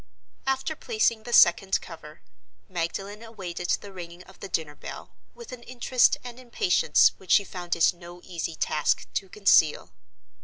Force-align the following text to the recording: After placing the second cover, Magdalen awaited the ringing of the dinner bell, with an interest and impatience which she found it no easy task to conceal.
After 0.47 0.75
placing 0.75 1.21
the 1.25 1.31
second 1.31 1.79
cover, 1.79 2.23
Magdalen 2.67 3.21
awaited 3.21 3.69
the 3.81 3.93
ringing 3.93 4.23
of 4.23 4.39
the 4.39 4.49
dinner 4.49 4.73
bell, 4.73 5.11
with 5.35 5.51
an 5.51 5.61
interest 5.61 6.17
and 6.23 6.39
impatience 6.39 7.11
which 7.17 7.29
she 7.33 7.43
found 7.43 7.75
it 7.75 7.93
no 7.93 8.19
easy 8.23 8.55
task 8.55 9.05
to 9.13 9.29
conceal. 9.29 9.91